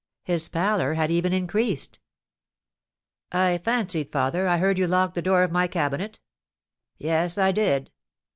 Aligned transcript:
His 0.23 0.49
pallor 0.49 0.95
had 0.95 1.11
even 1.11 1.31
increased. 1.31 1.99
"I 3.31 3.59
fancied, 3.59 4.11
father, 4.11 4.47
I 4.47 4.57
heard 4.57 4.79
you 4.79 4.87
lock 4.87 5.13
the 5.13 5.21
door 5.21 5.43
of 5.43 5.51
my 5.51 5.67
cabinet?" 5.67 6.19
"Yes, 6.97 7.37
I 7.37 7.51
did." 7.51 7.91